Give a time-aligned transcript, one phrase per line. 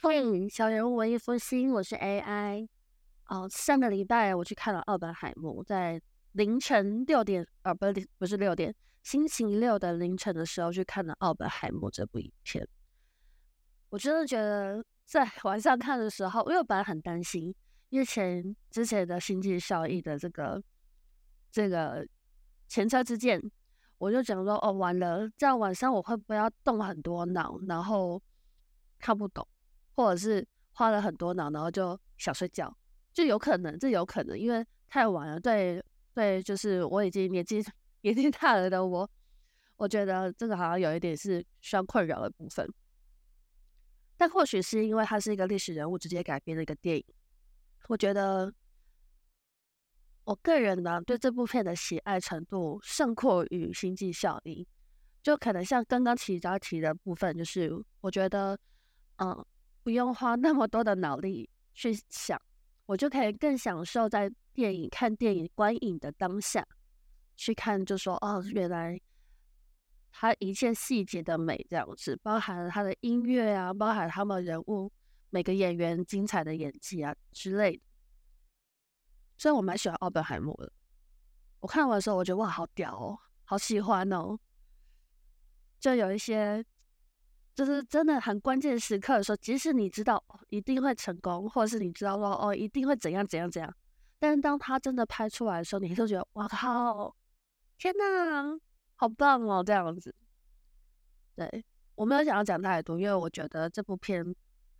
[0.00, 2.68] 欢迎小人物文艺复兴，我是 AI。
[3.26, 6.00] 哦，上个礼拜我去看了《奥本海默》，在
[6.32, 8.72] 凌晨六点，呃，不是不是六点，
[9.02, 12.64] 星期六的凌晨的时候去看了《奥本海默》这部影片。
[13.88, 17.52] 我真的觉得在 晚上看的时候，因为我本来很担心，
[17.88, 20.62] 因为前之前的星际效益的这个
[21.50, 22.06] 这个
[22.68, 23.42] 前车之鉴，
[23.98, 28.22] 我就讲说，哦，完了，这样晚上我会不会要动很多脑，然后
[29.00, 29.44] 看不懂。
[29.98, 32.72] 或者是花了很多脑，然后就想睡觉，
[33.12, 35.40] 就有可能，这有可能，因为太晚了。
[35.40, 35.82] 对
[36.14, 37.60] 对，就是我已经年纪
[38.02, 39.10] 年纪大了的我，
[39.74, 42.72] 我觉得这个好像有一点是需要困扰的部分。
[44.16, 47.04] 但或许是因为它是一个历史人物直接改编的一个电影，
[47.88, 48.54] 我觉得
[50.22, 54.62] 我个人呢对这部片的喜爱程度胜过于《星际效应》，
[55.24, 58.56] 就可能像刚刚提到提的部分，就是我觉得，
[59.16, 59.44] 嗯。
[59.88, 62.38] 不用花那么多的脑力去想，
[62.84, 66.62] 我就可以更享受在电影看电影观影的当下
[67.36, 69.00] 去看，就说哦，原来
[70.12, 74.92] 他一切细节的美这样子，包含了他的音乐啊，包含他们人物
[75.30, 77.82] 每个演员精彩的演技啊之类的。
[79.38, 80.70] 所以我蛮喜欢奥本海默的。
[81.60, 84.38] 我看完的时候，我觉得哇，好屌哦，好喜欢哦，
[85.80, 86.62] 就有一些。
[87.58, 93.74] 就是真的很关键时刻的时候，即使你知道一定会成功，或者是你知道说哦一定会怎样怎样怎样，
[94.20, 97.16] 但是当他真的拍出来的时候，你就觉得哇靠，
[97.76, 98.56] 天哪，
[98.94, 100.14] 好棒哦这样子。
[101.34, 101.64] 对
[101.96, 104.24] 我没有想要讲太多，因为我觉得这部片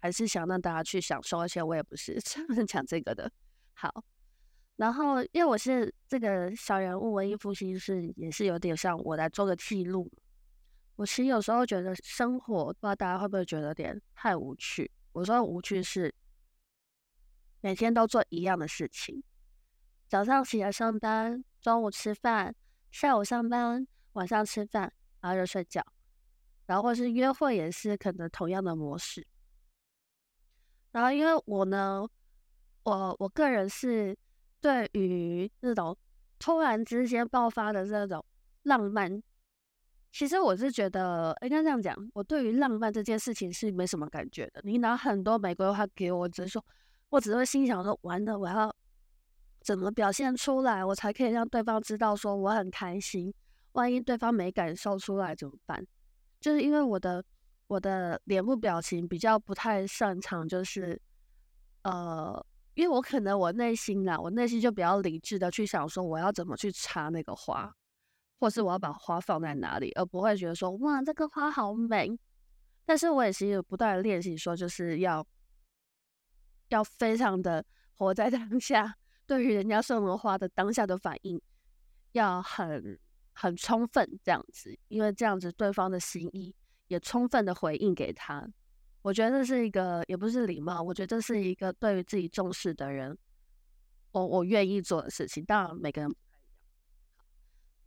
[0.01, 3.29] 还是想让大家去享受，而且我也不是 专门讲这个的。
[3.75, 3.93] 好，
[4.77, 10.09] 然后因为我是这个小人物文艺复兴是也是有点像我来做个记录。
[10.99, 14.91] 我其实有时候觉得生活，不知道大家会不会觉得有点太无趣。
[15.13, 16.13] 我说无趣是
[17.61, 19.23] 每天都做一样的事情，
[20.09, 22.53] 早上起来上班，中午吃饭，
[22.91, 25.81] 下午上班，晚上吃饭，然后就睡觉，
[26.67, 29.25] 然后或是约会也是可能同样的模式。
[30.91, 32.05] 然后因为我呢，
[32.83, 34.19] 我我个人是
[34.61, 35.97] 对于那种
[36.41, 38.25] 突然之间爆发的这种
[38.65, 39.23] 浪漫。
[40.11, 44.61] 其实我是觉得，应该这样讲，我对于浪漫这件事情是没什么感觉的。
[44.65, 46.65] 你拿很多玫瑰花给我，只是说，
[47.11, 48.75] 我只会心想说，完了，我要
[49.61, 53.33] 怎么表现出来，我才可以让对方知道说我很开心。
[53.73, 55.87] 万一对方没感受出来怎么办？
[56.41, 57.23] 就是因为我的
[57.67, 61.01] 我的脸部表情比较不太擅长，就是
[61.83, 62.45] 呃，
[62.75, 67.73] 因为我可能我内心啦，我内心就比较理智的去想说，我要怎么去插那个花。
[68.39, 72.19] 或是我要把花放在哪里，而不会觉得说哇这个花好美。
[72.85, 75.27] 但是我也是有不断的练习，说就是要
[76.69, 81.41] 要非常的活在当下，对于人家送的花的当下的反应
[82.13, 82.99] 要很
[83.35, 86.55] 很充分这样子，因为这样子对方的心意
[86.87, 88.49] 也充分的回应给他。
[89.03, 93.19] 我觉得这是一个也不是礼貌，我觉得这是一个对于自己重视的人，
[94.13, 95.45] 我我愿意做的事情。
[95.45, 96.15] 当然每个人。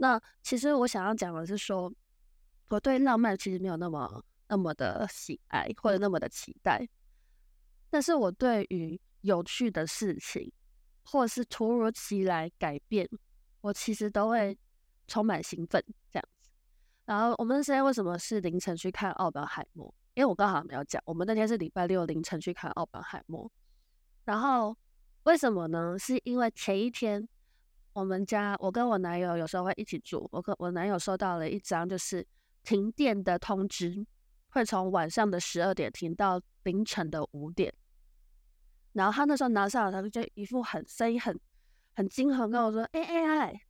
[0.02, 1.94] 那其实我想要讲的是说，
[2.70, 6.90] 我对浪漫其实没有那么那么的喜爱或者那么的期待，
[7.88, 10.52] 但是我对于有趣的事情
[11.04, 13.08] 或者是突如其来改变，
[13.62, 14.58] 我其实都会
[15.08, 15.80] 充满兴奋
[16.10, 16.50] 这样子。
[17.06, 19.94] 然后我们现在为什么是凌晨去看奥本海默？
[20.16, 23.52] 因为我刚好没有讲，我们那天是礼拜六凌晨去看奥本海默。
[24.26, 24.76] 然后
[25.26, 25.96] 为什么呢？
[26.00, 27.30] 是因为前一天。
[27.94, 30.28] 我们家，我跟我男友有时候会一起住。
[30.32, 32.26] 我跟我男友收到了一张就是
[32.64, 34.06] 停电的通知，
[34.50, 37.74] 会从晚上的十二点停到凌晨的五点。
[38.94, 41.38] 然后他那时候拿上了，他就一副很声音很
[41.94, 43.62] 很惊恐跟我说：“哎哎哎，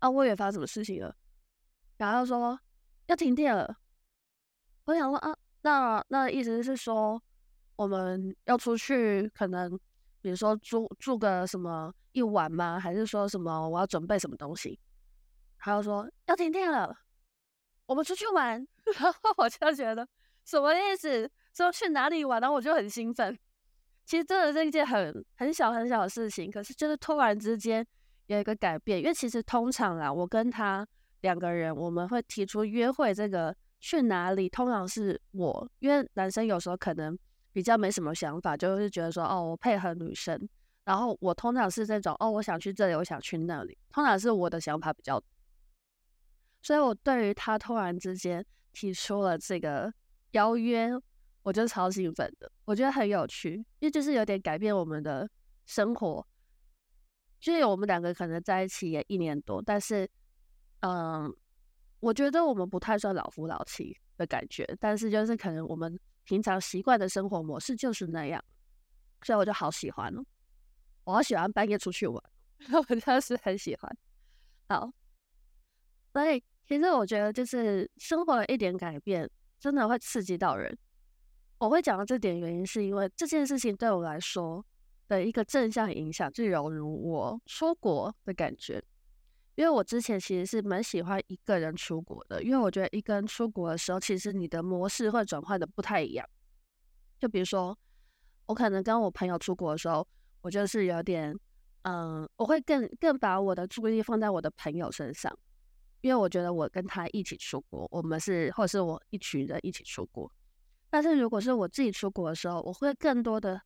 [0.00, 1.16] 啊，我也发生什么事情了。”
[1.96, 2.58] 然后说
[3.06, 3.74] 要停电了。
[4.84, 7.22] 我想说啊，那那意思是说
[7.76, 9.80] 我们要出去，可能。
[10.26, 12.80] 比如说住住个什么一晚吗？
[12.80, 14.76] 还是说什么我要准备什么东西？
[15.56, 16.92] 还有说要停电了，
[17.86, 18.54] 我们出去玩。
[18.98, 20.04] 然后我就觉得
[20.44, 21.30] 什么意思？
[21.54, 22.40] 说去哪里玩？
[22.40, 23.38] 然后我就很兴奋。
[24.04, 27.86] 其实真的是一件很很小很小的事情，可是就是突然之间
[28.26, 28.98] 有一个改变。
[28.98, 30.84] 因为其实通常啊，我跟他
[31.20, 37.16] 两个人，我们会提出约会这个去哪里，通常是我，因为男生有时候可能。
[37.56, 40.38] 比较没什么想法，就是觉得说哦，我配合女生，
[40.84, 45.18] 然后我通常是这种哦，我想去这里，我想去那里，通常是我的想法比较，
[46.60, 48.44] 所以我对于他突然之间
[48.74, 49.90] 提出了这个
[50.32, 50.90] 邀约，
[51.44, 55.26] 我就超兴奋的，我觉得很有趣，因为就是有点改变我们的
[55.64, 56.26] 生活。
[57.40, 60.06] 就是我们两个可能在一起也一年多，但是，
[60.80, 61.34] 嗯，
[62.00, 68.44] 我觉得我们不太算老夫老妻的感觉，但是就是可能我们平常习惯的生活模式就是那样，
[69.22, 70.22] 所以我就好喜欢了。
[71.04, 72.22] 我好喜欢半夜出去玩，
[72.74, 73.96] 我真的是很喜欢。
[74.68, 74.92] 好，
[76.12, 79.30] 所以其实我觉得就是生活一点改变，
[79.60, 80.76] 真的会刺激到人。
[81.58, 84.66] 我会讲到这点原因，是因为这件事情对我来说
[85.06, 88.82] 的一个正向影响，就犹如我出国的感觉。
[89.56, 96.26] 因为我之前其实是蛮喜欢一个人出国的，因为我觉得一个人出国的时候，其实你的模式会转换的不太一样。
[97.18, 97.76] 就比如说，
[98.44, 100.06] 我可能跟我朋友出国的时候，
[100.42, 101.34] 我就是有点，
[101.82, 105.34] 嗯，我会更更把我的注意力放在我的朋友身上，
[106.02, 110.30] 因为我觉得我跟他一起出国，我们是或者是我一群人一起出国。
[110.90, 113.60] 但是如果是我自己出国的时候，我会更多的、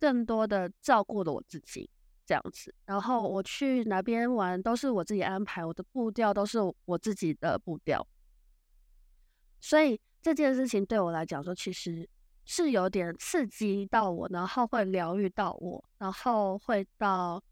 [0.00, 1.90] 更多的照顾了我自己
[2.24, 2.74] 这样子。
[2.84, 8.06] 然后我去哪边玩都是我自己安排，我的步调都是我自己的步调。
[9.60, 12.08] 所以这件事情对我来讲说，其实
[12.44, 17.42] 是有点刺激到我，然后会疗愈到我，然后会到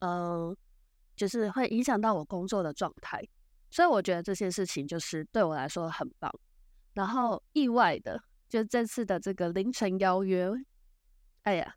[0.00, 0.56] 嗯，
[1.16, 3.20] 就是会影响到我工作的状态。
[3.70, 6.32] 所以我觉得这件事情就是对我来说很棒。
[6.94, 8.22] 然后意外的。
[8.48, 10.50] 就这次的这个凌晨邀约，
[11.42, 11.76] 哎呀，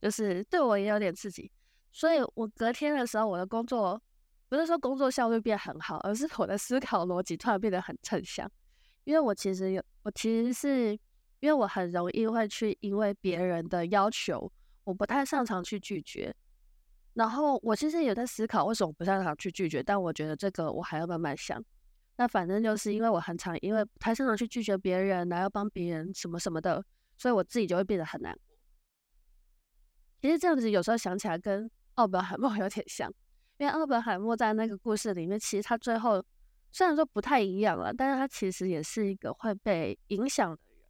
[0.00, 1.50] 就是对我也有点刺激，
[1.92, 4.00] 所以我隔天的时候，我的工作
[4.48, 8.50] 不是说工作效率变很好，而是我的思考逻辑突然变得很正向。
[9.04, 10.92] 因为我其实有，我其实是
[11.40, 14.50] 因为我很容易会去因为别人的要求，
[14.84, 16.34] 我不太擅长去拒绝。
[17.14, 21.62] 然后我其实也在思考为什么不擅长去拒绝，但我觉得这个我还要慢慢想。
[22.16, 26.84] 那反正就是因为我很常因为太擅长去拒绝别人，然后帮别人什么什么的，
[27.16, 28.38] 所以我自己就会变得很难。
[30.20, 33.12] 其实这样子有时候想起来跟奥本海默有点像，
[33.58, 36.24] 因为奥本海默在那个故事里面，其实他最后
[36.70, 40.84] 虽然说不太一样了，但是他其实也是一个会被影响的人，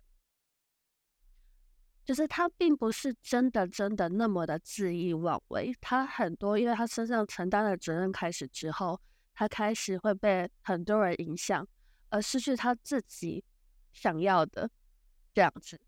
[2.04, 9.00] 就是他并不是真的真的那么的恣意妄为，他很多因为他身上承担的责任开始之后。
[9.32, 11.66] 他开始会被很多人影响，
[12.10, 13.42] 而失去他自己
[13.90, 14.70] 想要的
[15.32, 15.80] 这样子。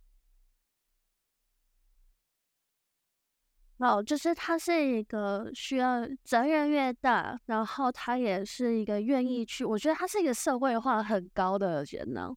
[3.83, 9.65] 哦，就是他是一个需要责任越大，然后他也是一个愿意去。
[9.65, 12.35] 我觉得他是一个社会化很高的人呢，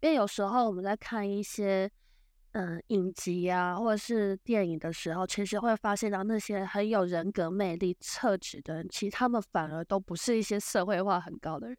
[0.00, 1.90] 因为有时候我们在看一些。
[2.52, 11.76] 嗯，影集啊，或者是电影的时候，其实会发现到那些很有人格魅力特质的人，其实他们反而都不是一些社会化很高的人，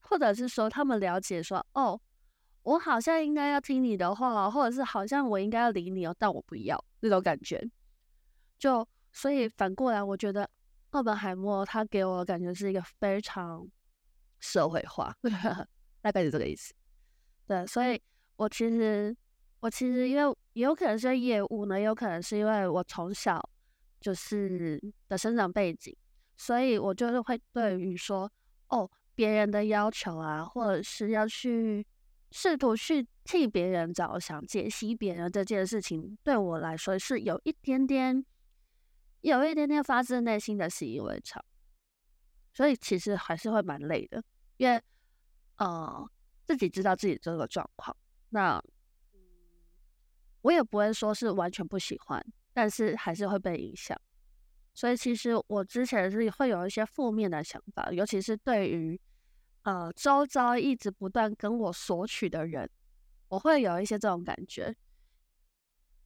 [0.00, 2.00] 或者是说他们了解说，哦，
[2.64, 7.64] 我好像应该要听你的话，或者是好像我应该要理你哦，但我不要那种感觉。
[8.60, 10.48] 就所以反过来，我觉得
[10.90, 13.66] 奥本海默他给我的感觉是一个非常
[14.38, 15.12] 社会化，
[16.00, 16.72] 大概是这个意思。
[17.48, 18.00] 对，所以
[18.36, 19.16] 我其实。
[19.62, 23.38] 我其实因为也有可能是业务呢，有可能是因为我从小
[24.00, 25.94] 就是的生长背景，
[26.34, 28.32] 所以我就是会对于说
[28.68, 31.86] 哦别人的要求啊，或者是要去
[32.30, 38.24] 试图去替别人着想、解析别人这件事情，对我来说是有一点点、
[39.20, 41.44] 有一点点发自内心的习以为常，
[42.52, 44.22] 所以其实还是会蛮累的，
[44.56, 44.82] 因为
[45.56, 46.10] 呃
[46.46, 47.96] 自己知道自己这个状况，
[48.30, 48.62] 那。
[50.42, 52.24] 我也不会说是完全不喜欢，
[52.54, 53.94] 但是还是会被影响。
[54.72, 58.98] 所以其实我之前是会有一些负面的想法，尤其是对于
[59.64, 62.70] 呃周遭一直不断跟我索取的人，
[63.28, 64.74] 我会有一些这种感觉。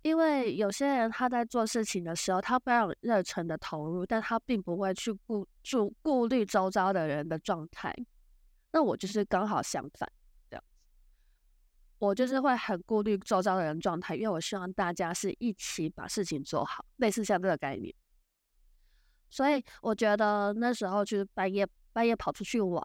[0.05, 7.95] 因为有些人他在做事情的时候，他非常热忱的投入，但他并不会去顾注顾虑周遭的人的状态。
[8.73, 10.07] 那我就是刚好相反。
[11.99, 17.95] 我就是会很顾虑周遭的人状态，因为我希望大家是一起把事情做好，类似像这个概念。
[19.31, 22.85] 所以我觉得那时候就是半夜半夜跑出去玩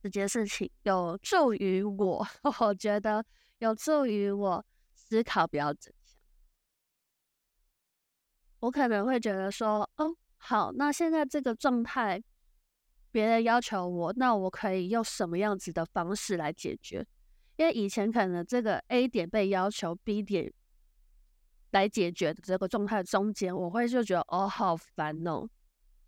[0.00, 2.24] 这件事情，有助于我，
[2.60, 3.24] 我觉得
[3.58, 5.74] 有助于我思考比较。
[8.66, 12.20] 我可能会觉得说，哦，好，那现在这个状态，
[13.12, 17.06] 别人要求我，那我可以用什么样子的方式来解决？
[17.54, 20.52] 因为以前可能这个 A 点被要求 B 点
[21.70, 25.48] 来解决的这个状态中间，我会就觉得哦好烦哦，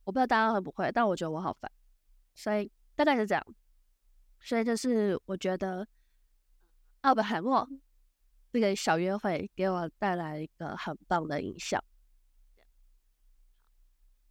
[0.02, 1.70] 我不知道大家会不会，但我觉得我好烦，
[2.34, 3.46] 所以大概是这样。
[4.40, 5.86] 所以就是我觉得
[7.02, 7.68] 奥本海默
[8.52, 11.80] 这个小约会给我带来一个很棒的影响。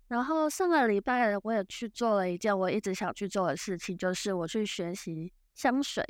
[0.07, 6.03] 然后上个礼拜我也去做了一件我一直想去做的事情，就是我去学习香水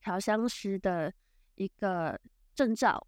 [0.00, 1.12] 调香师的
[1.54, 2.20] 一个
[2.54, 3.06] 证照。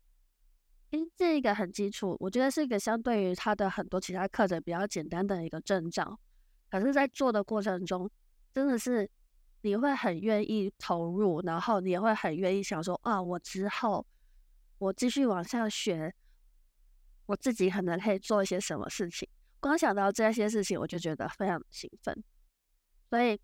[0.90, 6.18] 因这一个很基础，我觉得是一个相对于他的很多其他课程比较简单的一个证照。
[6.68, 8.10] 可是，在做的过程中，
[8.52, 9.08] 真的是
[9.60, 14.04] 你会很愿意投入，然后你也会很愿意想说啊，我之后
[14.78, 16.12] 我继续往下学，
[17.26, 19.28] 我自己可能可以做一些什么事情。
[19.60, 22.24] 光想到这些事情，我就觉得非常兴奋。
[23.08, 23.38] 所以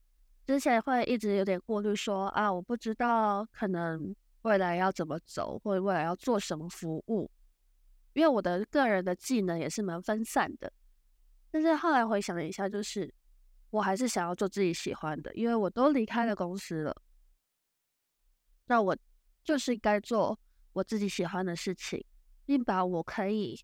[0.46, 7.30] 之前会一直有点顾虑，说啊，我不知道可能未来要怎么走，或者未来要做什么服务。
[8.14, 10.72] 因为我的个人的技能也是蛮分散的，
[11.50, 13.12] 但是后来回想了一下，就是
[13.68, 16.96] 我还是想要做自己喜欢的，因为我都离开了公司了，
[18.68, 18.96] 那我
[19.44, 20.38] 就是该做
[20.72, 22.02] 我自己喜欢的事情，
[22.46, 23.60] 并把我可以，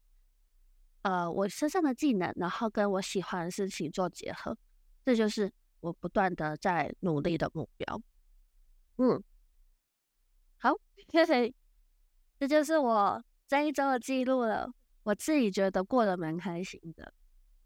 [1.03, 4.57] 呃，我身上的技能，然后跟我喜欢的事情做结合，
[5.05, 8.01] 这就是我不断的在努力的目标。
[8.97, 9.23] 嗯，
[10.59, 10.73] 好，
[11.11, 11.55] 谢谢，
[12.39, 13.25] 这就是我。
[13.49, 17.13] 这一周的记录了，我自己觉得过得蛮开心的，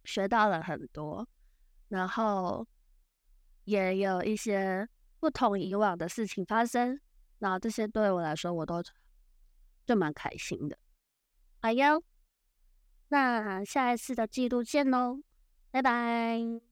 [0.02, 1.28] 学到了很多，
[1.87, 2.66] 然后
[3.62, 4.88] 也有一些
[5.21, 7.00] 不同以往的事情发生，
[7.38, 8.83] 那这些对我来说我都
[9.87, 10.76] 就蛮开心的。
[11.62, 12.02] 好哟，
[13.08, 15.20] 那下一次的记录见喽，
[15.70, 16.65] 拜拜。